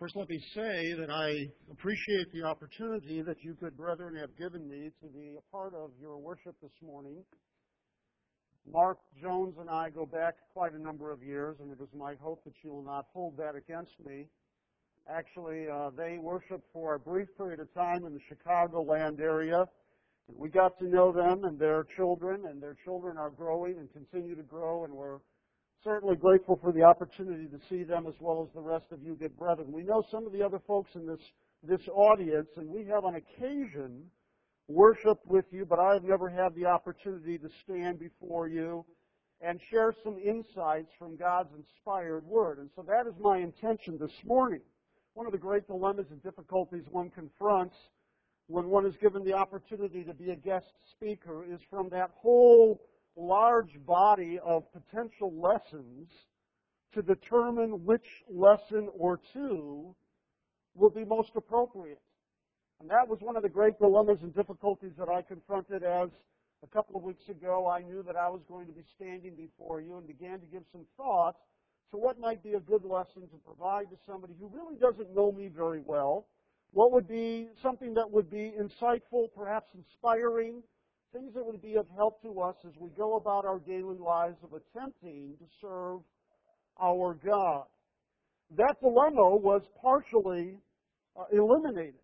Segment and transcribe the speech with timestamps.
[0.00, 4.68] First, let me say that I appreciate the opportunity that you good brethren have given
[4.68, 7.22] me to be a part of your worship this morning.
[8.70, 12.16] Mark Jones and I go back quite a number of years, and it is my
[12.20, 14.26] hope that you will not hold that against me.
[15.08, 19.64] Actually, uh, they worshiped for a brief period of time in the Chicagoland area.
[20.26, 24.34] We got to know them and their children, and their children are growing and continue
[24.34, 25.18] to grow, and we're
[25.84, 29.14] certainly grateful for the opportunity to see them as well as the rest of you
[29.14, 29.70] good brethren.
[29.70, 31.20] We know some of the other folks in this,
[31.62, 34.04] this audience, and we have on occasion
[34.66, 38.86] worshiped with you, but I've never had the opportunity to stand before you
[39.42, 42.58] and share some insights from God's inspired Word.
[42.60, 44.60] And so that is my intention this morning.
[45.12, 47.76] One of the great dilemmas and difficulties one confronts
[48.46, 52.80] when one is given the opportunity to be a guest speaker is from that whole
[53.16, 56.08] large body of potential lessons
[56.92, 59.94] to determine which lesson or two
[60.74, 62.00] will be most appropriate.
[62.80, 66.10] And that was one of the great dilemmas and difficulties that I confronted as
[66.62, 69.80] a couple of weeks ago I knew that I was going to be standing before
[69.80, 71.36] you and began to give some thought
[71.90, 75.30] to what might be a good lesson to provide to somebody who really doesn't know
[75.30, 76.26] me very well.
[76.72, 80.62] What would be something that would be insightful, perhaps inspiring,
[81.14, 84.36] things that would be of help to us as we go about our daily lives
[84.42, 86.00] of attempting to serve
[86.82, 87.64] our God.
[88.56, 90.58] That dilemma was partially
[91.16, 92.02] uh, eliminated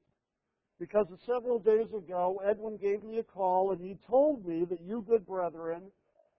[0.78, 5.04] because several days ago Edwin gave me a call and he told me that you
[5.06, 5.82] good brethren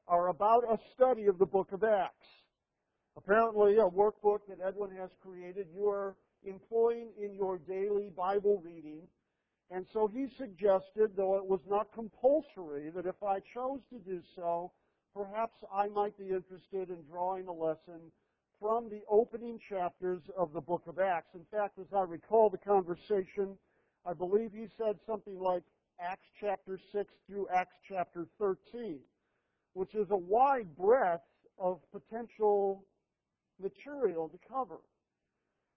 [0.08, 2.28] are about a study of the book of Acts.
[3.17, 9.02] Apparently a workbook that Edwin has created you are employing in your daily Bible reading
[9.73, 14.22] and so he suggested, though it was not compulsory, that if I chose to do
[14.36, 14.72] so,
[15.16, 18.11] perhaps I might be interested in drawing a lesson
[18.59, 21.33] from the opening chapters of the book of Acts.
[21.36, 23.58] In fact, as I recall the conversation,
[24.05, 25.63] I believe he said something like
[26.00, 29.00] Acts chapter 6 through Acts chapter 13,
[29.73, 31.23] which is a wide breadth
[31.57, 32.84] of potential
[33.62, 34.79] material to cover.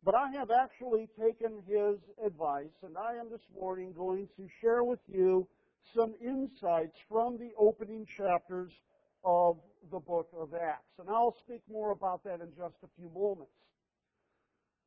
[0.05, 4.85] But I have actually taken his advice, and I am this morning going to share
[4.85, 5.49] with you
[5.97, 8.71] some insights from the opening chapters
[9.25, 9.57] of
[9.91, 10.99] the book of Acts.
[10.99, 13.53] And I'll speak more about that in just a few moments.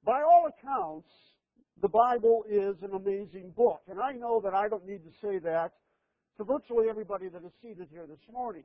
[0.06, 1.09] By all accounts,
[1.81, 3.81] the Bible is an amazing book.
[3.89, 5.73] And I know that I don't need to say that
[6.38, 8.63] to virtually everybody that is seated here this morning.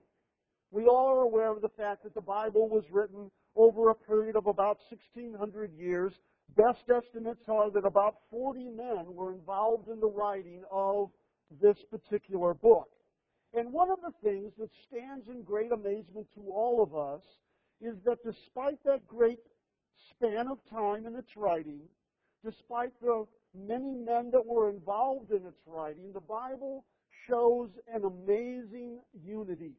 [0.70, 4.36] We all are aware of the fact that the Bible was written over a period
[4.36, 6.12] of about 1600 years
[6.56, 11.10] Best estimates are that about 40 men were involved in the writing of
[11.60, 12.88] this particular book.
[13.54, 17.22] And one of the things that stands in great amazement to all of us
[17.80, 19.38] is that despite that great
[20.10, 21.80] span of time in its writing,
[22.44, 26.84] despite the many men that were involved in its writing, the Bible
[27.28, 29.72] shows an amazing unity.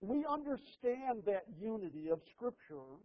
[0.00, 2.98] We understand that unity of Scripture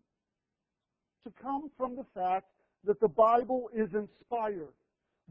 [1.23, 2.47] to come from the fact
[2.85, 4.73] that the Bible is inspired.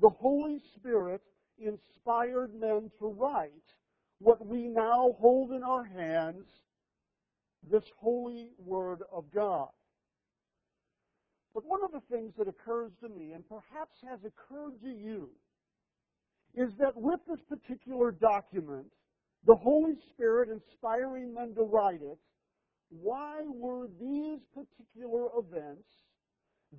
[0.01, 1.23] The Holy Spirit
[1.59, 3.51] inspired men to write
[4.21, 6.47] what we now hold in our hands,
[7.71, 9.69] this holy Word of God.
[11.55, 15.31] But one of the things that occurs to me, and perhaps has occurred to you,
[16.55, 18.87] is that with this particular document,
[19.47, 22.19] the Holy Spirit inspiring men to write it,
[22.91, 25.89] why were these particular events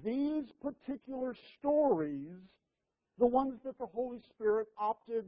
[0.03, 2.37] these particular stories,
[3.17, 5.25] the ones that the Holy Spirit opted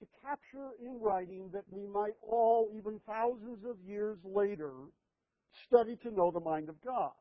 [0.00, 4.70] to capture in writing that we might all, even thousands of years later,
[5.66, 7.12] study to know the mind of God.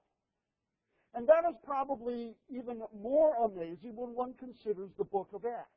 [1.14, 5.70] And that is probably even more amazing when one considers the book of Acts.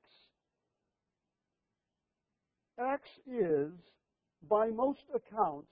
[2.76, 3.70] Acts is,
[4.48, 5.70] by most accounts,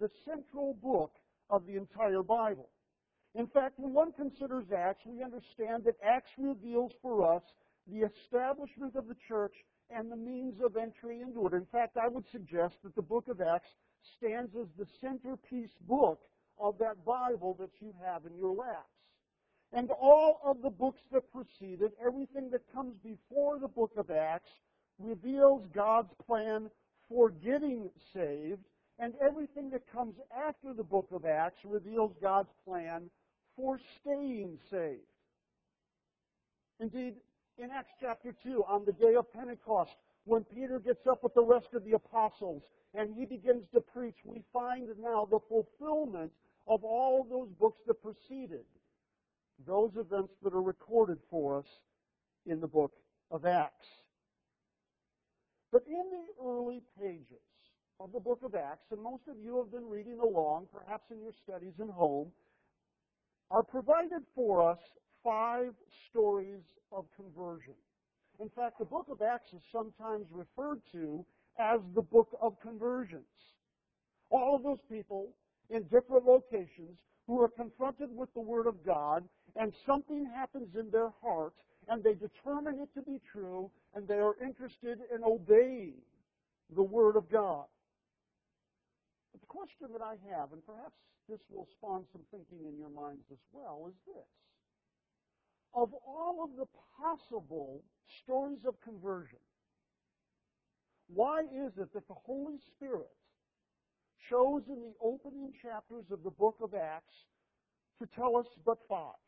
[0.00, 1.12] the central book
[1.48, 2.68] of the entire Bible.
[3.34, 7.42] In fact, when one considers Acts, we understand that Acts reveals for us
[7.90, 9.54] the establishment of the church
[9.90, 11.52] and the means of entry into it.
[11.52, 13.70] In fact, I would suggest that the book of Acts
[14.16, 16.20] stands as the centerpiece book
[16.58, 18.88] of that Bible that you have in your laps.
[19.72, 24.10] And all of the books that precede it, everything that comes before the book of
[24.10, 24.50] Acts,
[25.00, 26.70] reveals God's plan
[27.08, 28.62] for getting saved,
[29.00, 33.10] and everything that comes after the book of Acts reveals God's plan
[33.56, 35.00] for staying saved.
[36.80, 37.14] Indeed,
[37.58, 39.92] in Acts chapter 2, on the day of Pentecost,
[40.24, 42.62] when Peter gets up with the rest of the apostles
[42.94, 46.32] and he begins to preach, we find now the fulfillment
[46.66, 48.64] of all those books that preceded.
[49.66, 51.66] those events that are recorded for us
[52.46, 52.92] in the book
[53.30, 53.86] of Acts.
[55.72, 57.42] But in the early pages
[58.00, 61.20] of the book of Acts, and most of you have been reading along, perhaps in
[61.20, 62.28] your studies at home,
[63.54, 64.78] are provided for us
[65.22, 65.72] five
[66.10, 67.74] stories of conversion.
[68.40, 71.24] In fact, the book of Acts is sometimes referred to
[71.60, 73.22] as the book of conversions.
[74.30, 75.28] All of those people
[75.70, 76.98] in different locations
[77.28, 79.22] who are confronted with the Word of God,
[79.54, 81.54] and something happens in their heart,
[81.86, 85.94] and they determine it to be true, and they are interested in obeying
[86.74, 87.66] the Word of God.
[89.30, 90.96] But the question that I have, and perhaps
[91.28, 94.30] this will spawn some thinking in your minds as well, is this.
[95.74, 96.66] Of all of the
[96.98, 97.82] possible
[98.22, 99.42] stories of conversion,
[101.08, 103.10] why is it that the Holy Spirit
[104.30, 107.14] chose in the opening chapters of the book of Acts
[108.00, 109.20] to tell us but five?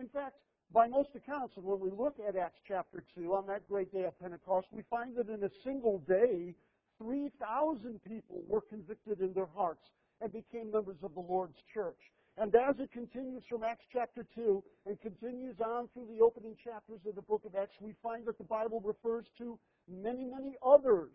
[0.00, 0.36] In fact,
[0.72, 4.04] by most accounts, and when we look at Acts chapter 2 on that great day
[4.04, 6.54] of Pentecost, we find that in a single day,
[6.98, 9.88] 3,000 people were convicted in their hearts
[10.20, 11.98] and became members of the Lord's church.
[12.36, 17.00] And as it continues from Acts chapter 2 and continues on through the opening chapters
[17.06, 21.10] of the book of Acts, we find that the Bible refers to many, many others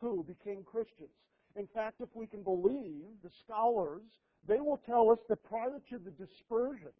[0.00, 1.10] who became Christians.
[1.56, 4.02] In fact, if we can believe the scholars,
[4.48, 6.92] they will tell us that prior to the dispersion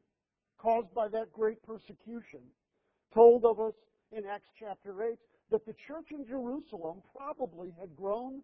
[0.59, 2.41] caused by that great persecution,
[3.15, 3.75] told of us
[4.13, 5.19] in Acts chapter 8,
[5.51, 8.43] that the church in Jerusalem probably had grown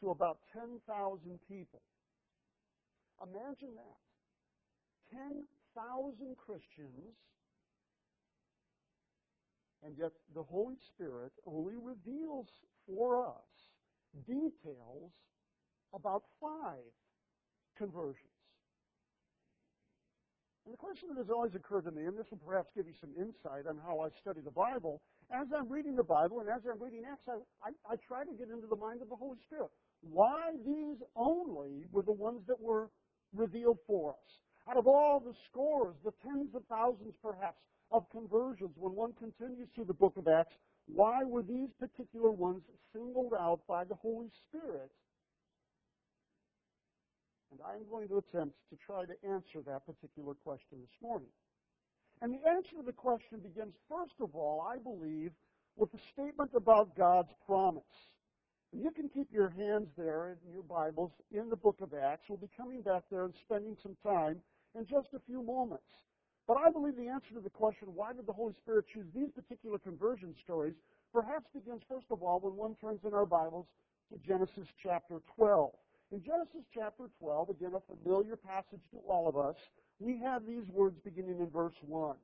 [0.00, 1.80] to about 10,000 people.
[3.22, 4.00] Imagine that.
[5.10, 7.14] 10,000 Christians,
[9.82, 12.48] and yet the Holy Spirit only reveals
[12.86, 13.54] for us
[14.26, 15.12] details
[15.94, 16.90] about five
[17.76, 18.34] conversions.
[20.64, 22.96] And the question that has always occurred to me, and this will perhaps give you
[22.96, 26.64] some insight on how I study the Bible, as I'm reading the Bible and as
[26.64, 27.36] I'm reading Acts, I,
[27.68, 29.68] I, I try to get into the mind of the Holy Spirit.
[30.00, 32.88] Why these only were the ones that were
[33.34, 34.40] revealed for us?
[34.68, 37.58] Out of all the scores, the tens of thousands perhaps,
[37.90, 40.54] of conversions, when one continues through the book of Acts,
[40.86, 44.90] why were these particular ones singled out by the Holy Spirit?
[47.50, 51.28] And I'm going to attempt to try to answer that particular question this morning.
[52.20, 55.32] And the answer to the question begins, first of all, I believe,
[55.76, 57.82] with a statement about God's promise.
[58.76, 62.24] You can keep your hands there in your Bibles in the book of Acts.
[62.28, 64.40] We'll be coming back there and spending some time
[64.74, 65.86] in just a few moments.
[66.48, 69.30] But I believe the answer to the question, why did the Holy Spirit choose these
[69.30, 70.74] particular conversion stories,
[71.12, 73.66] perhaps begins, first of all, when one turns in our Bibles
[74.12, 75.70] to Genesis chapter 12.
[76.10, 79.54] In Genesis chapter 12, again, a familiar passage to all of us,
[80.00, 82.16] we have these words beginning in verse 1.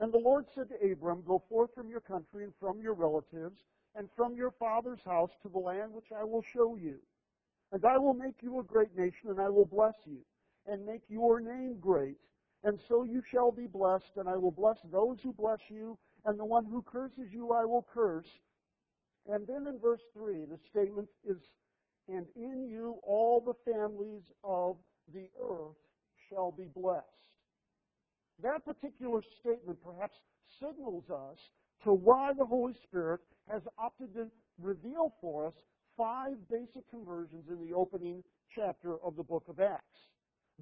[0.00, 3.60] And the Lord said to Abram, Go forth from your country and from your relatives
[3.96, 6.96] and from your father's house to the land which I will show you.
[7.72, 10.18] And I will make you a great nation, and I will bless you
[10.66, 12.16] and make your name great.
[12.64, 16.38] And so you shall be blessed, and I will bless those who bless you, and
[16.38, 18.28] the one who curses you I will curse.
[19.28, 21.38] And then in verse 3, the statement is,
[22.08, 24.76] And in you all the families of
[25.12, 25.76] the earth
[26.28, 27.04] shall be blessed.
[28.42, 30.16] That particular statement perhaps
[30.60, 31.38] signals us
[31.84, 34.26] to why the Holy Spirit has opted to
[34.60, 35.54] reveal for us
[35.96, 38.22] five basic conversions in the opening
[38.54, 40.08] chapter of the book of Acts.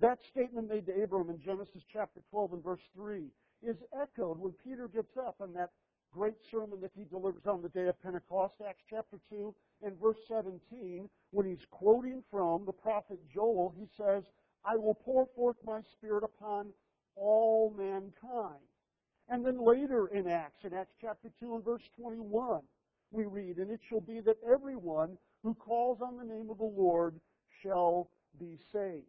[0.00, 3.26] That statement made to Abram in Genesis chapter 12 and verse 3
[3.62, 5.70] is echoed when Peter gets up in that
[6.12, 9.54] great sermon that he delivers on the day of Pentecost, Acts chapter 2
[9.84, 14.22] and verse 17, when he's quoting from the prophet Joel, he says,
[14.64, 16.68] I will pour forth my spirit upon
[17.16, 18.62] all mankind.
[19.28, 22.60] And then later in Acts, in Acts chapter 2 and verse 21,
[23.10, 26.64] we read, And it shall be that everyone who calls on the name of the
[26.64, 27.18] Lord
[27.62, 29.06] shall be saved.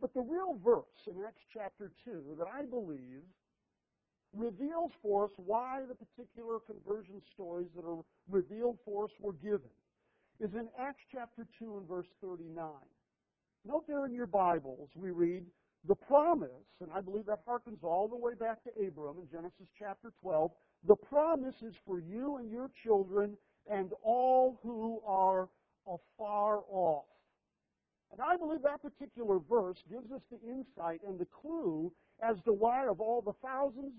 [0.00, 3.22] But the real verse in Acts chapter 2 that I believe
[4.34, 9.70] reveals for us why the particular conversion stories that are revealed for us were given
[10.40, 12.54] is in Acts chapter 2 and verse 39.
[13.64, 15.44] Note there in your Bibles, we read,
[15.86, 19.68] the promise, and I believe that harkens all the way back to Abram in Genesis
[19.78, 20.50] chapter 12,
[20.86, 23.36] the promise is for you and your children
[23.70, 25.48] and all who are
[25.86, 27.04] afar off.
[28.12, 31.92] And I believe that particular verse gives us the insight and the clue
[32.22, 33.92] as to why, of all the thousands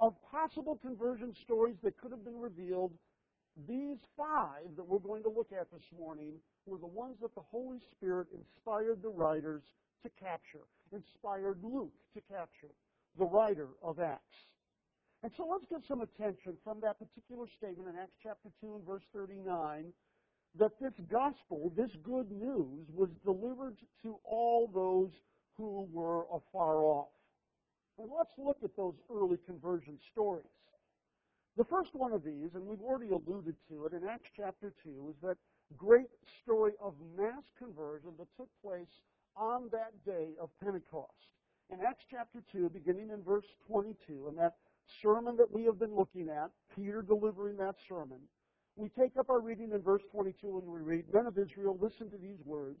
[0.00, 2.92] of possible conversion stories that could have been revealed,
[3.68, 6.34] these five that we're going to look at this morning
[6.66, 9.62] were the ones that the Holy Spirit inspired the writers
[10.02, 10.64] to capture.
[10.92, 12.74] inspired Luke to capture,
[13.18, 14.50] the writer of Acts.
[15.22, 18.86] And so let's get some attention from that particular statement in Acts chapter 2 and
[18.86, 19.92] verse 39
[20.58, 25.10] that this gospel, this good news, was delivered to all those
[25.56, 27.12] who were afar off.
[27.98, 30.46] And let's look at those early conversion stories.
[31.56, 35.10] The first one of these, and we've already alluded to it in Acts chapter 2,
[35.10, 35.36] is that
[35.76, 36.08] great
[36.42, 38.88] story of mass conversion that took place
[39.40, 41.32] on that day of Pentecost.
[41.72, 44.56] In Acts chapter 2, beginning in verse 22, and that
[45.02, 48.18] sermon that we have been looking at, Peter delivering that sermon,
[48.76, 52.10] we take up our reading in verse 22 and we read, Men of Israel, listen
[52.10, 52.80] to these words.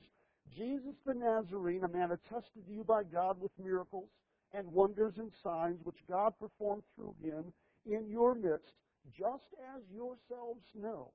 [0.54, 4.08] Jesus the Nazarene, a man attested to you by God with miracles
[4.52, 7.52] and wonders and signs which God performed through him
[7.86, 8.74] in your midst,
[9.16, 11.12] just as yourselves know.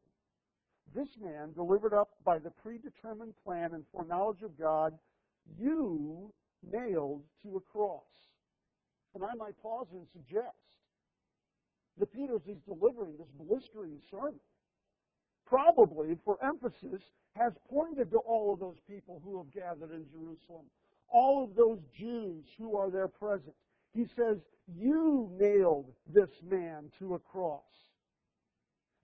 [0.96, 4.98] This man, delivered up by the predetermined plan and foreknowledge of God,
[5.60, 6.32] you
[6.72, 8.04] nailed to a cross.
[9.14, 10.56] And I might pause and suggest
[11.98, 14.40] that Peter, as he's delivering this blistering sermon,
[15.46, 17.02] probably for emphasis,
[17.36, 20.66] has pointed to all of those people who have gathered in Jerusalem,
[21.10, 23.54] all of those Jews who are there present.
[23.94, 24.38] He says,
[24.78, 27.62] You nailed this man to a cross.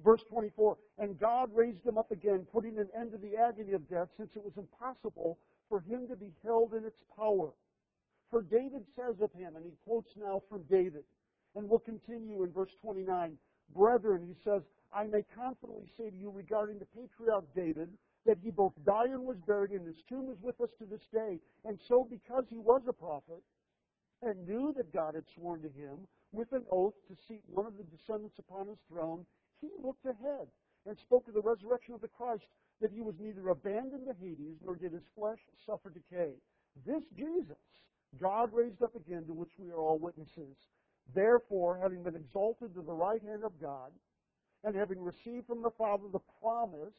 [0.04, 3.88] Verse 24, and God raised him up again, putting an end to the agony of
[3.88, 5.38] death, since it was impossible
[5.72, 7.56] for him to be held in its power.
[8.30, 11.06] For David says of him, and he quotes now from David,
[11.56, 13.38] and we'll continue in verse 29.
[13.74, 14.62] Brethren, he says,
[14.94, 17.88] I may confidently say to you regarding the patriarch David
[18.26, 21.08] that he both died and was buried, and his tomb is with us to this
[21.14, 21.40] day.
[21.64, 23.42] And so, because he was a prophet
[24.22, 27.78] and knew that God had sworn to him with an oath to seat one of
[27.78, 29.26] the descendants upon his throne,
[29.62, 30.48] he looked ahead
[30.86, 32.44] and spoke of the resurrection of the Christ,
[32.82, 36.34] that he was neither abandoned to Hades nor did his flesh suffer decay.
[36.86, 37.58] This Jesus
[38.20, 40.58] God raised up again, to which we are all witnesses.
[41.14, 43.92] Therefore, having been exalted to the right hand of God,
[44.64, 46.94] and having received from the Father the promise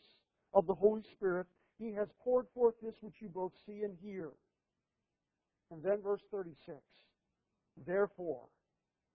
[0.55, 1.47] of the Holy Spirit,
[1.79, 4.31] he has poured forth this which you both see and hear.
[5.71, 6.77] And then verse 36.
[7.87, 8.47] Therefore,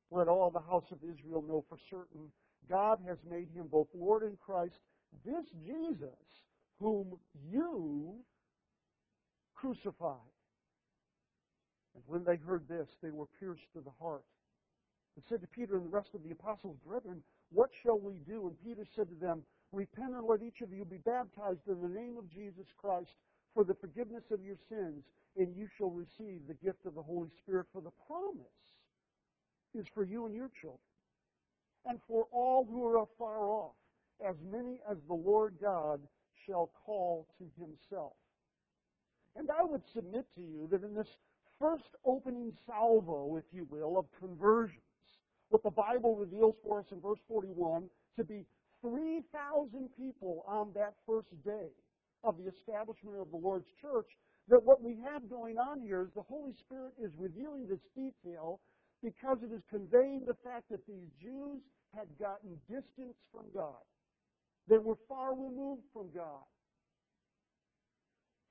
[0.09, 2.31] let all the house of Israel know for certain
[2.69, 4.79] God has made him both Lord and Christ,
[5.25, 6.09] this Jesus,
[6.79, 7.17] whom
[7.49, 8.15] you
[9.55, 10.17] crucified.
[11.95, 14.23] And when they heard this, they were pierced to the heart.
[15.15, 18.47] And said to Peter and the rest of the apostles, Brethren, what shall we do?
[18.47, 19.41] And Peter said to them,
[19.71, 23.09] Repent and let each of you be baptized in the name of Jesus Christ
[23.53, 25.03] for the forgiveness of your sins,
[25.35, 27.65] and you shall receive the gift of the Holy Spirit.
[27.73, 28.45] For the promise
[29.73, 30.79] is for you and your children,
[31.85, 33.75] and for all who are afar off,
[34.27, 35.99] as many as the Lord God
[36.47, 38.13] shall call to himself.
[39.35, 41.07] And I would submit to you that in this
[41.59, 44.81] first opening salvo, if you will, of conversions,
[45.49, 48.45] what the Bible reveals for us in verse 41 to be
[48.81, 51.69] 3,000 people on that first day
[52.23, 54.07] of the establishment of the Lord's church,
[54.49, 58.59] that what we have going on here is the Holy Spirit is revealing this detail
[59.03, 61.61] because it is conveying the fact that these Jews
[61.95, 63.83] had gotten distance from God.
[64.67, 66.43] They were far removed from God.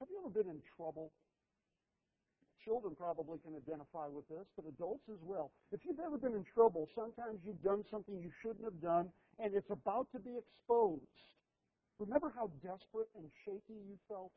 [0.00, 1.12] Have you ever been in trouble?
[2.64, 5.52] Children probably can identify with this, but adults as well.
[5.72, 9.08] If you've ever been in trouble, sometimes you've done something you shouldn't have done,
[9.38, 11.04] and it's about to be exposed.
[11.98, 14.32] Remember how desperate and shaky you felt?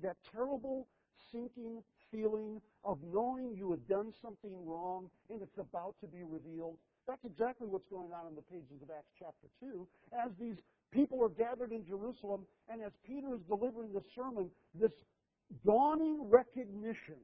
[0.00, 0.86] That terrible,
[1.32, 6.78] sinking feeling of knowing you had done something wrong and it's about to be revealed.
[7.08, 9.88] That's exactly what's going on in the pages of Acts chapter 2.
[10.12, 10.60] As these
[10.92, 14.92] people are gathered in Jerusalem, and as Peter is delivering the sermon, this
[15.64, 17.16] dawning recognition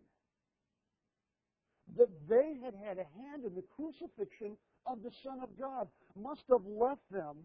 [2.00, 4.56] that they had had a hand in the crucifixion
[4.88, 5.86] of the Son of God
[6.16, 7.36] must have left them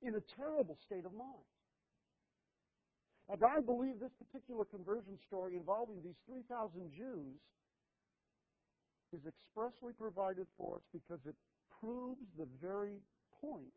[0.00, 1.50] in a terrible state of mind.
[3.34, 7.34] And I believe this particular conversion story involving these 3,000 Jews
[9.10, 11.34] is expressly provided for us because it
[11.80, 13.00] proves the very
[13.40, 13.74] point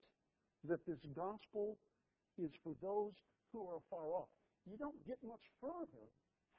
[0.68, 1.80] that this gospel
[2.38, 3.14] is for those
[3.52, 4.30] who are far off.
[4.70, 6.08] You don't get much further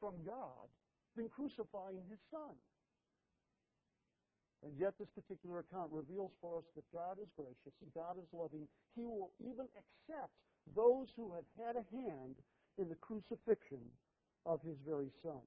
[0.00, 0.68] from God
[1.16, 2.56] than crucifying his son.
[4.64, 8.28] And yet, this particular account reveals for us that God is gracious and God is
[8.32, 8.64] loving.
[8.96, 10.32] He will even accept
[10.72, 12.40] those who have had a hand
[12.80, 13.84] in the crucifixion
[14.46, 15.44] of his very son.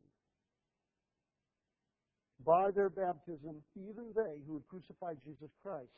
[2.45, 5.91] By their baptism, even they who had crucified Jesus Christ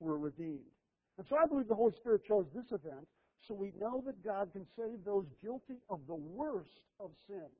[0.00, 0.72] were redeemed.
[1.18, 3.06] And so I believe the Holy Spirit chose this event
[3.46, 7.50] so we know that God can save those guilty of the worst of sin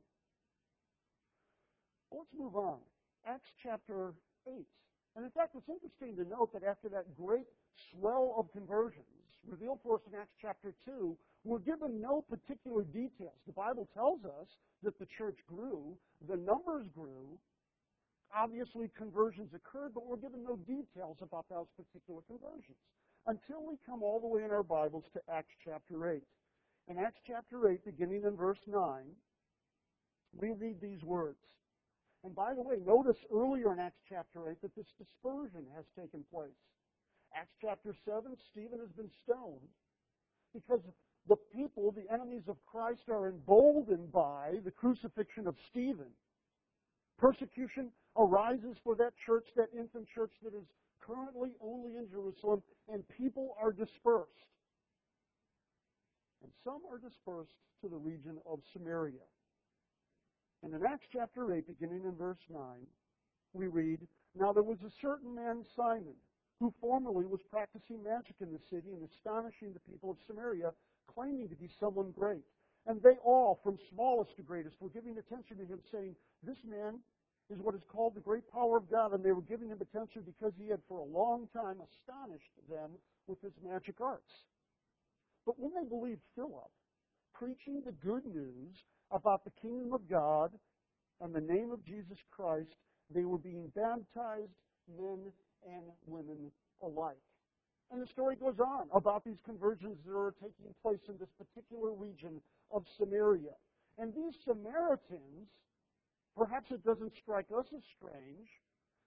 [2.13, 2.79] Let's move on.
[3.27, 4.13] Acts chapter
[4.47, 4.53] 8.
[5.17, 7.49] And in fact, it's interesting to note that after that great
[7.91, 9.07] swell of conversions
[9.49, 13.41] revealed for us in Acts chapter 2, we're given no particular details.
[13.47, 14.49] The Bible tells us
[14.83, 15.97] that the church grew,
[16.29, 17.39] the numbers grew,
[18.35, 22.81] obviously conversions occurred, but we're given no details about those particular conversions
[23.27, 26.23] until we come all the way in our Bibles to Acts chapter 8.
[26.89, 28.83] In Acts chapter 8, beginning in verse 9,
[30.41, 31.39] we read these words.
[32.25, 36.25] And by the way, notice earlier in Acts chapter 8 that this dispersion has taken
[36.33, 36.59] place.
[37.35, 39.71] Acts chapter 7, Stephen has been stoned
[40.53, 40.81] because
[41.29, 46.11] the people, the enemies of Christ, are emboldened by the crucifixion of Stephen.
[47.19, 50.67] Persecution arises for that church, that infant church that is
[51.01, 54.31] currently only in Jerusalem, and people are dispersed.
[56.43, 59.27] And some are dispersed to the region of Samaria.
[60.63, 62.61] And in Acts chapter 8, beginning in verse 9,
[63.53, 63.99] we read,
[64.39, 66.15] Now there was a certain man, Simon,
[66.61, 70.71] who formerly was practicing magic in the city and astonishing the people of Samaria,
[71.13, 72.47] claiming to be someone great.
[72.87, 76.99] And they all, from smallest to greatest, were giving attention to him, saying, This man
[77.53, 79.13] is what is called the great power of God.
[79.13, 82.91] And they were giving him attention because he had for a long time astonished them
[83.27, 84.33] with his magic arts.
[85.47, 86.71] But when they believed Philip,
[87.35, 88.75] preaching the good news
[89.11, 90.51] about the kingdom of God
[91.21, 92.75] and the name of Jesus Christ,
[93.15, 94.57] they were being baptized,
[94.99, 95.31] men
[95.67, 96.51] and women
[96.83, 97.21] alike.
[97.91, 101.93] And the story goes on about these conversions that are taking place in this particular
[101.93, 102.41] region
[102.71, 103.53] of Samaria.
[103.99, 105.53] And these Samaritans,
[106.37, 108.49] perhaps it doesn't strike us as strange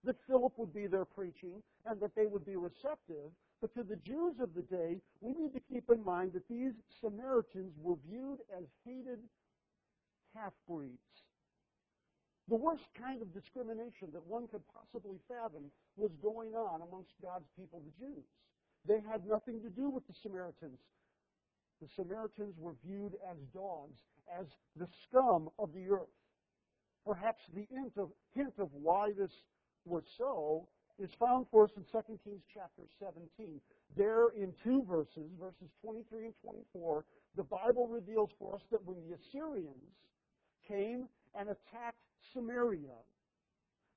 [0.03, 3.96] that Philip would be there preaching and that they would be receptive, but to the
[3.98, 8.39] Jews of the day, we need to keep in mind that these Samaritans were viewed
[8.55, 9.20] as hated
[10.36, 11.00] half breeds.
[12.48, 17.50] The worst kind of discrimination that one could possibly fathom was going on amongst God's
[17.58, 18.25] people, the Jews.
[18.88, 20.77] They had nothing to do with the Samaritans.
[21.81, 23.98] The Samaritans were viewed as dogs,
[24.29, 24.46] as
[24.77, 26.14] the scum of the earth.
[27.05, 29.31] Perhaps the hint of, hint of why this
[29.85, 33.59] was so is found for us in 2 Kings chapter 17.
[33.96, 38.98] There, in two verses, verses 23 and 24, the Bible reveals for us that when
[39.07, 39.94] the Assyrians
[40.68, 42.00] came and attacked
[42.33, 42.96] Samaria,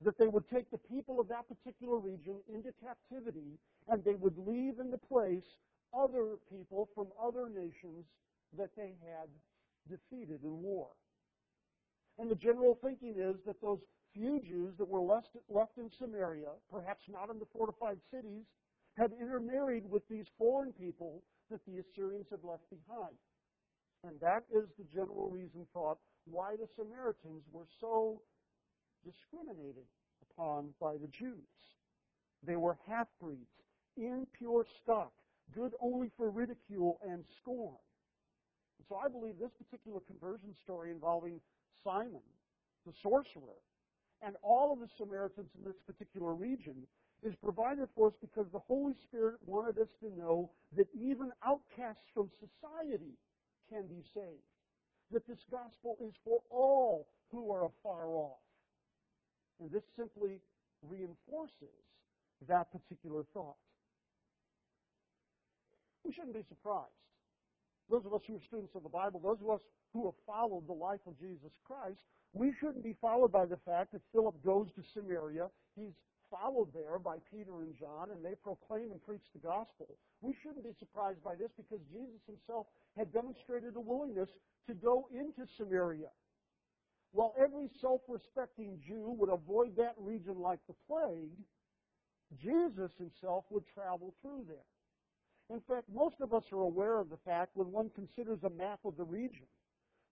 [0.04, 4.36] that they would take the people of that particular region into captivity and they would
[4.36, 5.56] leave in the place
[5.96, 8.04] other people from other nations
[8.56, 9.28] that they had
[9.88, 10.88] defeated in war.
[12.18, 13.78] And the general thinking is that those
[14.12, 18.44] few Jews that were left, left in Samaria, perhaps not in the fortified cities,
[18.96, 23.14] had intermarried with these foreign people that the Assyrians had left behind.
[24.04, 28.20] And that is the general reason thought why the Samaritans were so
[29.04, 29.86] discriminated
[30.30, 31.46] upon by the Jews.
[32.44, 33.46] They were half breeds,
[33.96, 35.12] impure stock,
[35.54, 37.78] good only for ridicule and scorn.
[38.78, 41.40] And so I believe this particular conversion story involving
[41.84, 42.24] Simon,
[42.86, 43.60] the sorcerer,
[44.22, 46.86] and all of the Samaritans in this particular region
[47.22, 52.08] is provided for us because the Holy Spirit wanted us to know that even outcasts
[52.14, 53.16] from society
[53.70, 54.42] can be saved
[55.12, 58.38] that this gospel is for all who are afar off.
[59.60, 60.40] And this simply
[60.82, 61.74] reinforces
[62.46, 63.56] that particular thought.
[66.04, 67.07] We shouldn't be surprised.
[67.90, 69.60] Those of us who are students of the Bible, those of us
[69.92, 72.00] who have followed the life of Jesus Christ,
[72.32, 75.48] we shouldn't be followed by the fact that Philip goes to Samaria.
[75.74, 75.96] He's
[76.30, 79.96] followed there by Peter and John, and they proclaim and preach the gospel.
[80.20, 84.28] We shouldn't be surprised by this because Jesus himself had demonstrated a willingness
[84.66, 86.12] to go into Samaria.
[87.12, 91.40] While every self respecting Jew would avoid that region like the plague,
[92.36, 94.68] Jesus himself would travel through there.
[95.50, 98.80] In fact, most of us are aware of the fact when one considers a map
[98.84, 99.46] of the region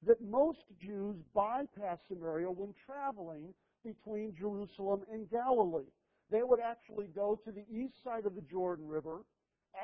[0.06, 3.52] that most Jews bypass Samaria when traveling
[3.84, 5.90] between Jerusalem and Galilee.
[6.30, 9.20] They would actually go to the east side of the Jordan River,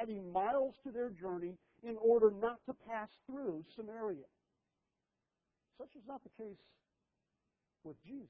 [0.01, 4.27] adding miles to their journey in order not to pass through Samaria.
[5.79, 6.59] Such is not the case
[7.85, 8.29] with Jesus.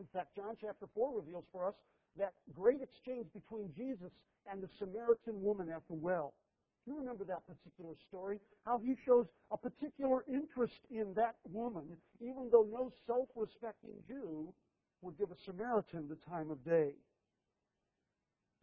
[0.00, 1.74] In fact, John chapter 4 reveals for us
[2.18, 4.12] that great exchange between Jesus
[4.50, 6.34] and the Samaritan woman at the well.
[6.86, 8.40] You remember that particular story?
[8.66, 11.84] How he shows a particular interest in that woman,
[12.20, 14.52] even though no self respecting Jew
[15.00, 16.94] would give a Samaritan the time of day.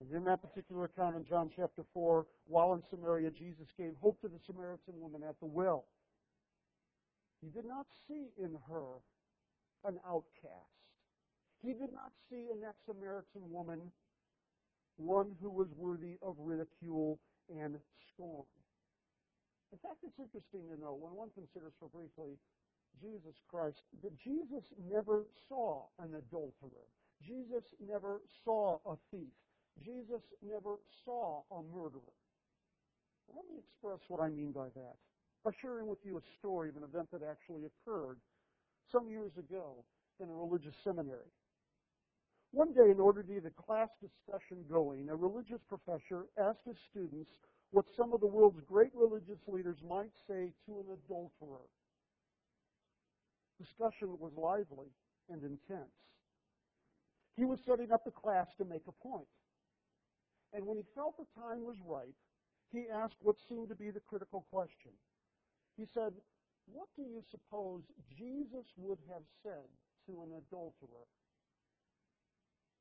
[0.02, 4.20] And in that particular account in John chapter 4, while in Samaria, Jesus gave hope
[4.22, 5.86] to the Samaritan woman at the well.
[7.42, 9.00] He did not see in her
[9.86, 10.80] an outcast.
[11.62, 13.92] He did not see in that Samaritan woman
[14.98, 17.20] one who was worthy of ridicule
[17.50, 17.76] and
[18.12, 18.48] scorn.
[19.72, 22.36] In fact, it's interesting to know when one considers for briefly
[23.00, 26.88] Jesus Christ that Jesus never saw an adulterer.
[27.22, 29.36] Jesus never saw a thief.
[29.84, 32.16] Jesus never saw a murderer.
[33.30, 34.96] Let me express what I mean by that
[35.44, 38.18] by sharing with you a story of an event that actually occurred
[38.92, 39.86] some years ago
[40.20, 41.32] in a religious seminary.
[42.52, 46.78] One day, in order to get a class discussion going, a religious professor asked his
[46.90, 47.30] students
[47.72, 51.70] what some of the world's great religious leaders might say to an adulterer.
[53.62, 54.90] Discussion was lively
[55.30, 55.94] and intense.
[57.38, 59.30] He was setting up the class to make a point.
[60.54, 62.16] And when he felt the time was right,
[62.72, 64.92] he asked what seemed to be the critical question.
[65.78, 66.14] He said,
[66.66, 67.84] What do you suppose
[68.18, 69.70] Jesus would have said
[70.08, 71.06] to an adulterer?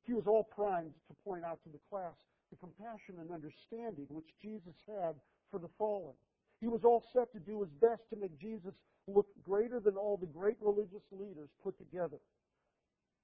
[0.09, 2.17] He was all primed to point out to the class
[2.49, 5.13] the compassion and understanding which Jesus had
[5.53, 6.17] for the fallen.
[6.59, 8.73] He was all set to do his best to make Jesus
[9.05, 12.17] look greater than all the great religious leaders put together.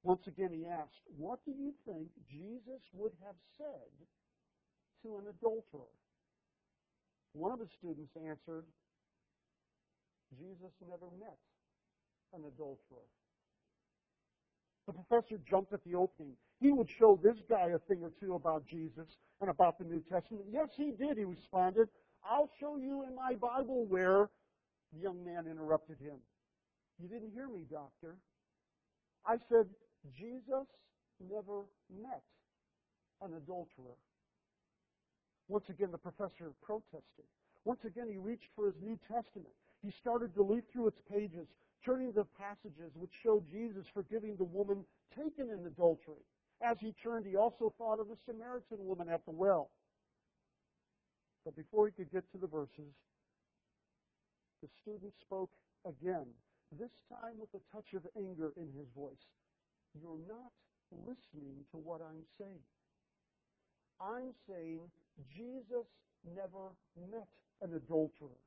[0.03, 3.89] Once again, he asked, What do you think Jesus would have said
[5.01, 5.89] to an adulterer?
[7.33, 8.69] One of the students answered,
[10.37, 11.41] Jesus never met
[12.37, 13.09] an adulterer.
[14.85, 16.37] The professor jumped at the opening.
[16.59, 19.07] He would show this guy a thing or two about Jesus
[19.41, 20.45] and about the New Testament.
[20.51, 21.89] Yes, he did, he responded.
[22.23, 24.29] I'll show you in my Bible where.
[24.93, 26.15] The young man interrupted him.
[27.01, 28.15] You didn't hear me, doctor.
[29.25, 29.67] I said,
[30.17, 30.67] Jesus
[31.19, 31.63] never
[32.01, 32.23] met
[33.21, 33.97] an adulterer.
[35.47, 37.25] Once again, the professor protested.
[37.65, 39.53] Once again, he reached for his New Testament.
[39.83, 41.47] He started to leaf through its pages,
[41.83, 46.23] turning to passages which showed Jesus forgiving the woman taken in adultery.
[46.63, 49.69] As he turned, he also thought of the Samaritan woman at the well.
[51.43, 52.93] But before he could get to the verses,
[54.61, 55.51] the student spoke
[55.85, 56.25] again,
[56.71, 59.21] this time with a touch of anger in his voice.
[59.93, 60.51] You're not
[60.91, 62.65] listening to what I'm saying.
[64.01, 64.79] I'm saying
[65.35, 65.85] Jesus
[66.25, 66.73] never
[67.11, 67.29] met
[67.61, 68.39] an adulterer.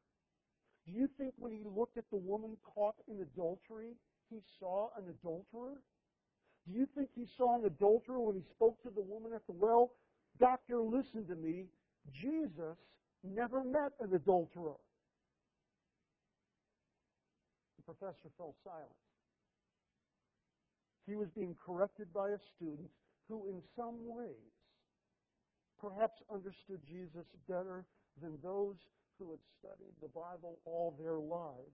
[0.86, 3.94] Do you think when he looked at the woman caught in adultery,
[4.30, 5.80] he saw an adulterer?
[6.68, 9.52] Do you think he saw an adulterer when he spoke to the woman at the
[9.52, 9.92] well?
[10.38, 11.64] Doctor, listen to me.
[12.12, 12.76] Jesus
[13.24, 14.76] never met an adulterer.
[17.76, 18.92] The professor fell silent.
[21.06, 22.90] He was being corrected by a student
[23.28, 24.52] who, in some ways,
[25.80, 27.86] perhaps understood Jesus better
[28.20, 28.76] than those
[29.18, 31.72] who had studied the Bible all their lives.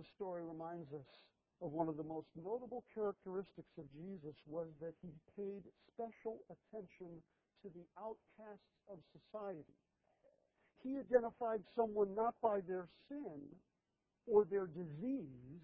[0.00, 1.04] The story reminds us
[1.60, 5.60] of one of the most notable characteristics of Jesus was that he paid
[5.92, 7.20] special attention
[7.60, 9.76] to the outcasts of society.
[10.80, 13.44] He identified someone not by their sin
[14.24, 15.60] or their disease,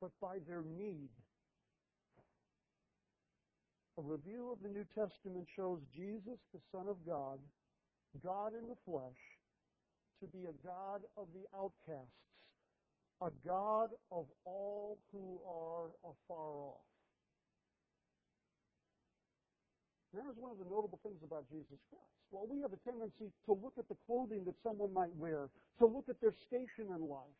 [0.00, 1.10] but by their need.
[3.98, 7.42] A review of the New Testament shows Jesus, the Son of God,
[8.22, 9.18] God in the flesh,
[10.22, 12.29] to be a God of the outcasts,
[13.20, 16.86] a God of all who are afar off.
[20.14, 22.10] That is one of the notable things about Jesus Christ.
[22.32, 25.86] Well, we have a tendency to look at the clothing that someone might wear, to
[25.86, 27.38] look at their station in life,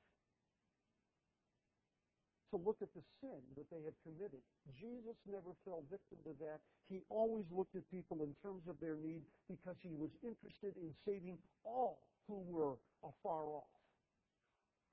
[2.50, 4.42] to look at the sin that they had committed.
[4.78, 6.58] Jesus never fell victim to that.
[6.90, 10.90] He always looked at people in terms of their need because he was interested in
[11.06, 13.79] saving all who were afar off.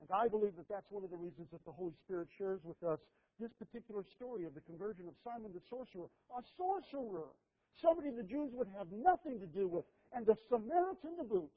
[0.01, 2.81] And I believe that that's one of the reasons that the Holy Spirit shares with
[2.83, 2.99] us
[3.39, 6.10] this particular story of the conversion of Simon the sorcerer.
[6.33, 7.33] A sorcerer!
[7.81, 11.51] Somebody the Jews would have nothing to do with, and a Samaritan to boot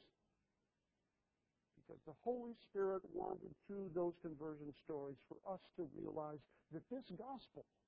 [1.90, 6.38] because the Holy Spirit wandered through those conversion stories for us to realize
[6.72, 7.82] that this gospel is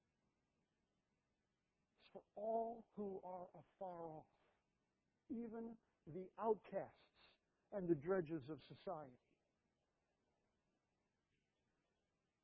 [2.12, 4.26] for all who are afar off,
[5.30, 5.78] even
[6.12, 7.14] the outcasts
[7.72, 9.22] and the dredges of society.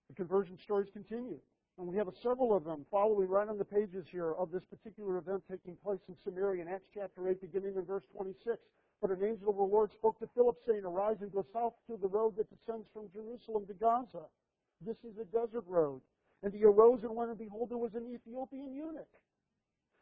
[0.09, 1.39] The conversion stories continue.
[1.79, 5.19] And we have several of them following right on the pages here of this particular
[5.19, 8.59] event taking place in Samaria in Acts chapter 8, beginning in verse 26.
[9.01, 11.97] But an angel of the Lord spoke to Philip, saying, Arise and go south to
[11.97, 14.27] the road that descends from Jerusalem to Gaza.
[14.85, 16.01] This is a desert road.
[16.43, 19.15] And he arose and went, and behold, there was an Ethiopian eunuch,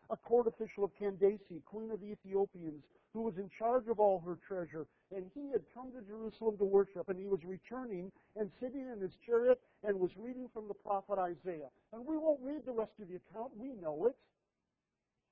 [0.08, 2.84] a court official of Candace, queen of the Ethiopians,
[3.16, 4.86] who was in charge of all her treasure.
[5.10, 9.00] And he had come to Jerusalem to worship, and he was returning and sitting in
[9.00, 11.72] his chariot and was reading from the prophet Isaiah.
[11.94, 14.16] And we won't read the rest of the account, we know it.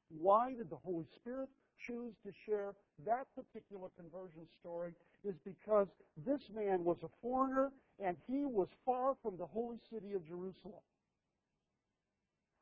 [0.08, 2.72] Why did the Holy Spirit choose to share
[3.04, 4.92] that particular conversion story
[5.22, 5.88] is because
[6.24, 7.70] this man was a foreigner
[8.02, 10.80] and he was far from the holy city of Jerusalem.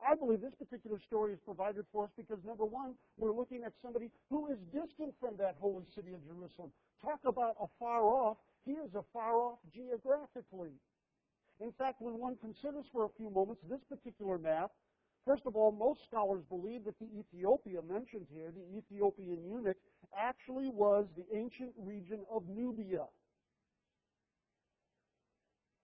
[0.02, 3.72] I believe this particular story is provided for us because, number one, we're looking at
[3.82, 6.72] somebody who is distant from that holy city of Jerusalem.
[7.02, 8.36] Talk about a far off.
[8.64, 10.74] He is a far off geographically.
[11.60, 14.72] In fact, when one considers for a few moments this particular map,
[15.26, 19.76] first of all, most scholars believe that the Ethiopia mentioned here, the Ethiopian eunuch,
[20.18, 23.06] actually was the ancient region of Nubia.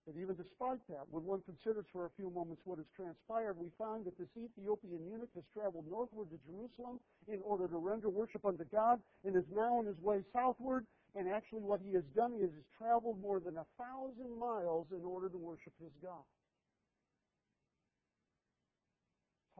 [0.08, 3.68] But even despite that, when one considers for a few moments what has transpired, we
[3.76, 6.96] find that this Ethiopian eunuch has traveled northward to Jerusalem
[7.28, 10.88] in order to render worship unto God and is now on his way southward.
[11.12, 15.04] And actually, what he has done is he's traveled more than a thousand miles in
[15.04, 16.24] order to worship his God.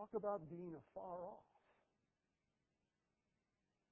[0.00, 1.57] Talk about being afar off.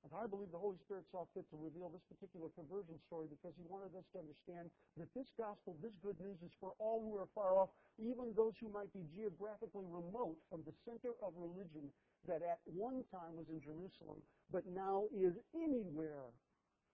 [0.06, 3.58] And I believe the Holy Spirit saw fit to reveal this particular conversion story because
[3.58, 7.18] he wanted us to understand that this gospel, this good news is for all who
[7.18, 11.90] are far off, even those who might be geographically remote from the center of religion
[12.30, 14.22] that at one time was in Jerusalem,
[14.54, 16.30] but now is anywhere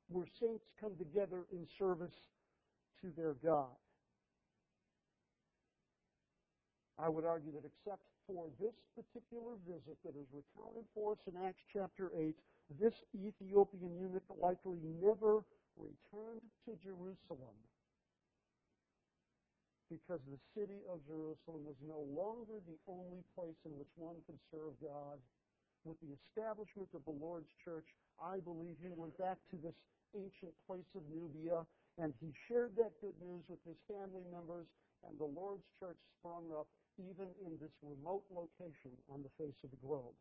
[0.09, 2.17] where saints come together in service
[3.05, 3.77] to their God.
[6.97, 11.35] I would argue that except for this particular visit that is recounted for us in
[11.43, 12.35] Acts chapter 8,
[12.79, 15.45] this Ethiopian eunuch likely never
[15.77, 17.57] returned to Jerusalem
[19.91, 24.41] because the city of Jerusalem was no longer the only place in which one could
[24.49, 25.21] serve God.
[25.85, 27.85] With the establishment of the Lord's church,
[28.17, 29.77] I believe he went back to this
[30.17, 31.67] ancient place of Nubia
[32.01, 34.65] and he shared that good news with his family members,
[35.05, 36.65] and the Lord's church sprung up
[36.99, 40.15] even in this remote location on the face of the globe.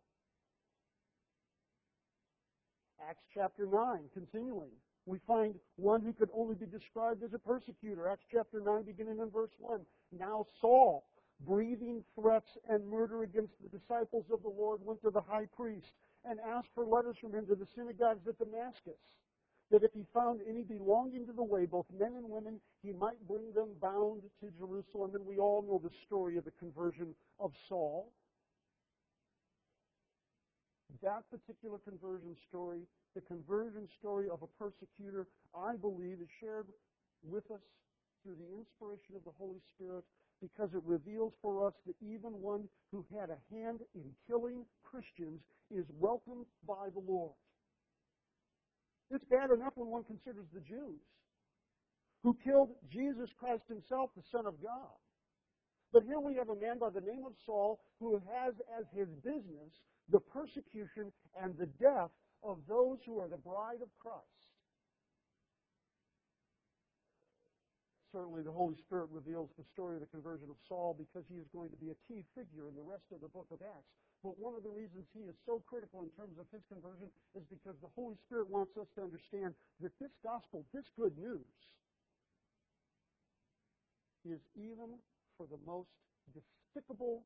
[3.10, 4.69] Acts chapter 9, continuing.
[5.05, 8.07] We find one who could only be described as a persecutor.
[8.07, 9.81] Acts chapter 9, beginning in verse 1.
[10.19, 11.03] Now Saul,
[11.47, 15.91] breathing threats and murder against the disciples of the Lord, went to the high priest
[16.23, 19.01] and asked for letters from him to the synagogues at Damascus,
[19.71, 23.20] that if he found any belonging to the way, both men and women, he might
[23.28, 25.12] bring them bound to Jerusalem.
[25.15, 28.12] And we all know the story of the conversion of Saul
[31.02, 32.82] that particular conversion story,
[33.15, 36.67] the conversion story of a persecutor, I believe is shared
[37.24, 37.62] with us
[38.24, 40.04] through the inspiration of the Holy Spirit
[40.41, 45.41] because it reveals for us that even one who had a hand in killing Christians
[45.70, 47.38] is welcomed by the Lord.
[49.10, 51.02] It's bad enough when one considers the Jews
[52.23, 54.97] who killed Jesus Christ himself, the Son of God.
[55.91, 59.10] But here we have a man by the name of Saul who has as his
[59.23, 59.73] business
[60.10, 62.12] the persecution and the death
[62.43, 64.25] of those who are the bride of Christ.
[68.12, 71.47] Certainly, the Holy Spirit reveals the story of the conversion of Saul because he is
[71.55, 73.88] going to be a key figure in the rest of the book of Acts.
[74.19, 77.07] But one of the reasons he is so critical in terms of his conversion
[77.39, 81.47] is because the Holy Spirit wants us to understand that this gospel, this good news,
[84.25, 84.99] is even
[85.38, 85.89] for the most
[86.34, 87.23] despicable,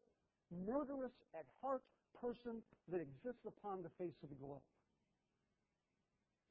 [0.51, 1.81] murderous at heart
[2.21, 4.63] person that exists upon the face of the globe.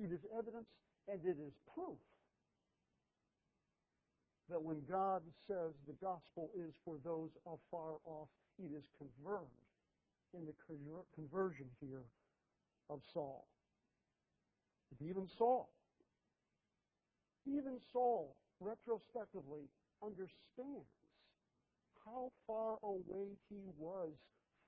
[0.01, 0.69] It is evidence
[1.09, 1.99] and it is proof
[4.51, 8.29] that when God says the gospel is for those afar off,
[8.59, 9.49] it is confirmed
[10.35, 10.55] in the
[11.15, 12.05] conversion here
[12.91, 13.47] of Saul.
[15.01, 15.71] Even Saul,
[17.47, 19.65] even Saul, retrospectively,
[20.05, 20.85] understands
[22.05, 24.13] how far away he was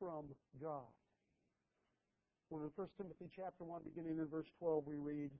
[0.00, 0.24] from
[0.60, 0.88] God.
[2.48, 5.30] When in 1 Timothy chapter 1, beginning in verse 12, we read,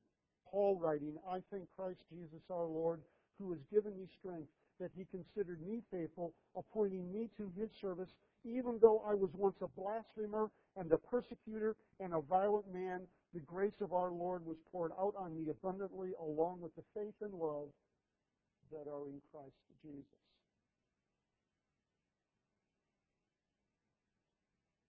[0.50, 3.00] Paul writing, I thank Christ Jesus our Lord,
[3.38, 8.10] who has given me strength, that he considered me faithful, appointing me to his service,
[8.44, 13.00] even though I was once a blasphemer and a persecutor and a violent man,
[13.32, 17.14] the grace of our Lord was poured out on me abundantly, along with the faith
[17.22, 17.68] and love
[18.72, 20.20] that are in Christ Jesus.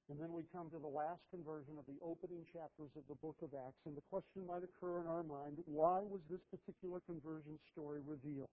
[0.10, 3.38] And then we come to the last conversion of the opening chapters of the book
[3.44, 7.60] of Acts, and the question might occur in our mind, why was this particular conversion
[7.74, 8.50] story revealed?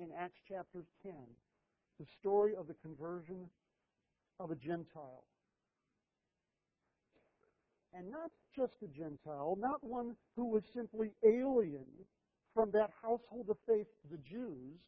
[0.00, 1.12] In Acts chapter 10,
[2.00, 3.50] the story of the conversion
[4.40, 5.24] of a Gentile.
[7.94, 11.86] and not just a Gentile, not one who was simply alien
[12.54, 14.78] from that household of faith, the Jews,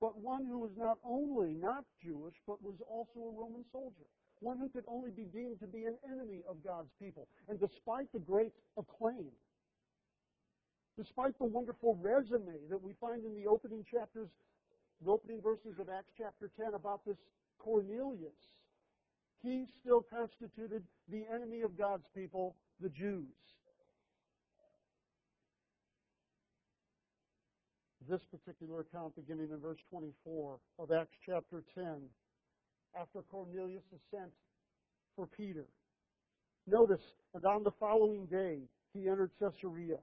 [0.00, 4.04] but one who was not only not Jewish, but was also a Roman soldier.
[4.40, 7.28] One who could only be deemed to be an enemy of God's people.
[7.48, 9.30] And despite the great acclaim,
[10.98, 14.28] despite the wonderful resume that we find in the opening chapters,
[15.04, 17.16] the opening verses of Acts chapter 10 about this
[17.58, 18.36] Cornelius,
[19.42, 23.32] he still constituted the enemy of God's people, the Jews.
[28.08, 31.84] This particular account, beginning in verse 24 of Acts chapter 10,
[33.00, 34.30] after Cornelius is sent
[35.16, 35.64] for Peter.
[36.66, 37.00] Notice,
[37.34, 38.58] and on the following day,
[38.92, 39.96] he entered Caesarea.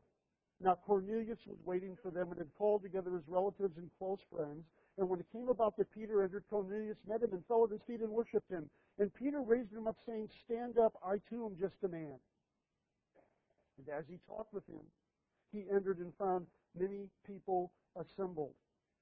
[0.63, 4.63] Now Cornelius was waiting for them and had called together his relatives and close friends.
[4.97, 7.81] And when it came about that Peter entered, Cornelius met him and fell at his
[7.87, 8.69] feet and worshipped him.
[8.99, 12.17] And Peter raised him up, saying, Stand up, I too am just a man.
[13.77, 14.85] And as he talked with him,
[15.51, 16.45] he entered and found
[16.77, 18.53] many people assembled.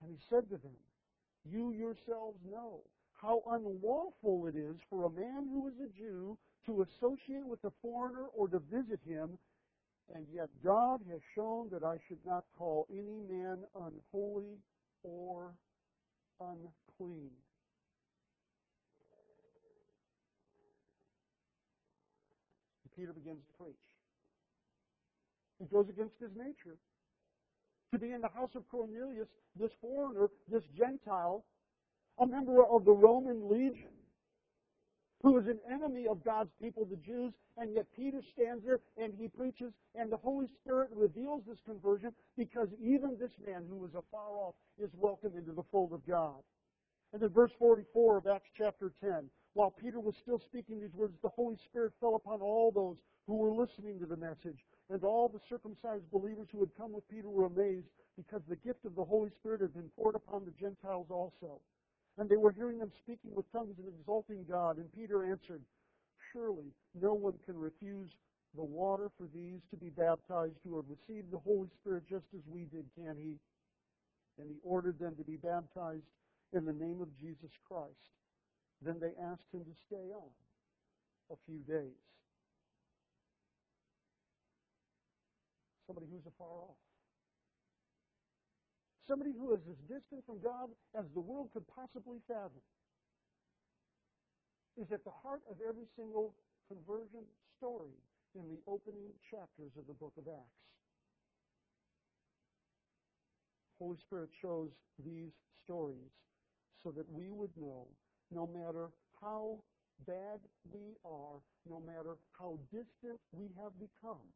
[0.01, 0.77] And he said to them,
[1.45, 2.81] You yourselves know
[3.21, 7.71] how unlawful it is for a man who is a Jew to associate with a
[7.81, 9.37] foreigner or to visit him,
[10.13, 14.57] and yet God has shown that I should not call any man unholy
[15.03, 15.53] or
[16.39, 17.31] unclean.
[22.99, 23.79] Peter begins to preach.
[25.59, 26.75] He goes against his nature.
[27.91, 29.27] To be in the house of Cornelius,
[29.59, 31.43] this foreigner, this Gentile,
[32.19, 33.89] a member of the Roman legion,
[35.23, 39.13] who is an enemy of God's people, the Jews, and yet Peter stands there and
[39.13, 43.91] he preaches, and the Holy Spirit reveals this conversion because even this man who was
[43.95, 46.41] afar off is welcomed into the fold of God.
[47.11, 51.13] And in verse 44 of Acts chapter 10, while Peter was still speaking these words,
[51.21, 54.59] the Holy Spirit fell upon all those who were listening to the message.
[54.89, 58.85] And all the circumcised believers who had come with Peter were amazed because the gift
[58.85, 61.61] of the Holy Spirit had been poured upon the Gentiles also.
[62.17, 64.77] And they were hearing them speaking with tongues and exalting God.
[64.77, 65.61] And Peter answered,
[66.33, 68.09] Surely no one can refuse
[68.55, 72.41] the water for these to be baptized who have received the Holy Spirit just as
[72.49, 73.37] we did, can he?
[74.41, 76.09] And he ordered them to be baptized
[76.53, 78.09] in the name of Jesus Christ.
[78.81, 80.31] Then they asked him to stay on
[81.31, 81.99] a few days.
[85.89, 86.77] Somebody who's afar off
[89.09, 92.61] somebody who is as distant from God as the world could possibly fathom,
[94.77, 96.37] is at the heart of every single
[96.69, 97.25] conversion
[97.57, 97.97] story
[98.37, 100.61] in the opening chapters of the book of Acts.
[103.81, 104.69] Holy Spirit chose
[105.03, 105.33] these
[105.65, 106.13] stories
[106.83, 107.87] so that we would know
[108.29, 109.57] no matter how
[110.05, 114.29] bad we are, no matter how distant we have become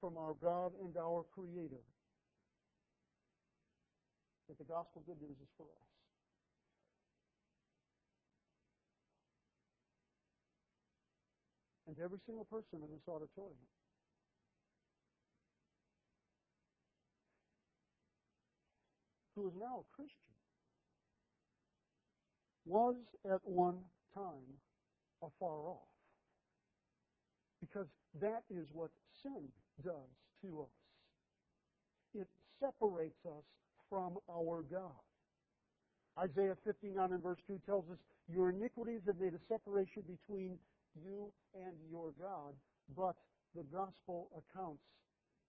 [0.00, 1.82] from our God and our Creator,
[4.48, 5.88] that the gospel good news is for us.
[11.86, 13.66] And to every single person in this auditorium.
[19.36, 20.28] Who is now a Christian
[22.66, 23.78] was at one
[24.14, 24.60] time
[25.22, 25.88] afar off.
[27.60, 27.86] Because
[28.20, 28.90] that is what
[29.22, 29.48] sin
[29.84, 30.10] does
[30.42, 30.74] to us.
[32.14, 32.28] It
[32.60, 33.44] separates us
[33.90, 35.02] from our God.
[36.18, 40.58] Isaiah 59 and verse 2 tells us, Your iniquities have made a separation between
[40.98, 42.54] you and your God,
[42.96, 43.14] but
[43.54, 44.82] the gospel accounts,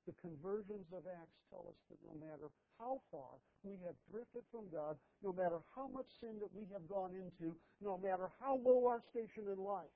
[0.06, 4.70] the conversions of Acts tell us that no matter how far we have drifted from
[4.72, 8.86] God, no matter how much sin that we have gone into, no matter how low
[8.88, 9.94] our station in life,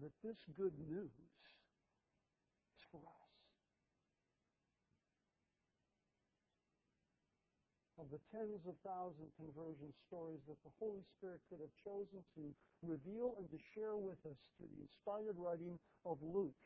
[0.00, 1.32] that this good news is
[2.90, 3.22] for us.
[8.02, 12.50] Of the tens of thousands conversion stories that the Holy Spirit could have chosen to
[12.82, 16.58] reveal and to share with us through the inspired writing of Luke,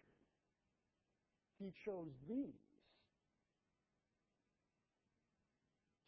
[1.61, 2.65] he chose these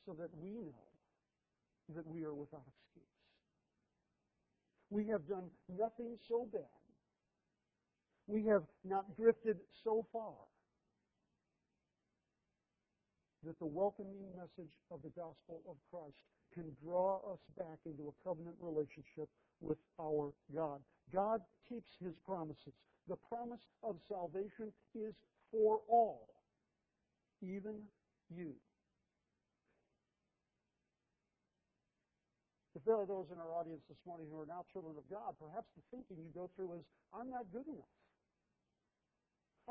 [0.08, 0.88] so that we know
[1.92, 3.04] that we are without excuse.
[4.88, 6.72] We have done nothing so bad.
[8.26, 10.32] We have not drifted so far
[13.48, 16.20] that the welcoming message of the gospel of Christ
[16.52, 19.24] can draw us back into a covenant relationship
[19.64, 20.84] with our God.
[21.08, 22.76] God keeps his promises.
[23.08, 25.16] The promise of salvation is
[25.50, 26.28] for all,
[27.40, 27.88] even
[28.28, 28.52] you.
[32.76, 35.32] If there are those in our audience this morning who are now children of God,
[35.40, 36.84] perhaps the thinking you go through is,
[37.16, 37.88] I'm not good enough.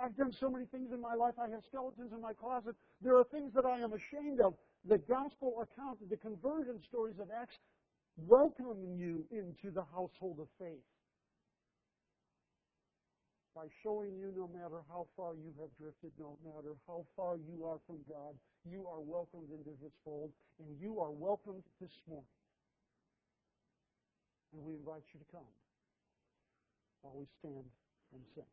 [0.02, 1.34] I've done so many things in my life.
[1.42, 2.76] I have skeletons in my closet.
[3.02, 4.54] There are things that I am ashamed of.
[4.86, 7.58] The gospel account, the conversion stories of Acts
[8.16, 10.86] welcome you into the household of faith
[13.56, 17.66] by showing you no matter how far you have drifted, no matter how far you
[17.66, 18.38] are from God,
[18.70, 20.30] you are welcomed into His fold,
[20.60, 22.30] and you are welcomed this morning.
[24.54, 25.50] And we invite you to come
[27.02, 27.66] while we stand
[28.14, 28.46] and sing.